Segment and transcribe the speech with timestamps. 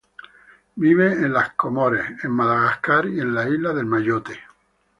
[0.77, 4.39] Vive en las Comores, en Madagascar y en la isla de Mayotte.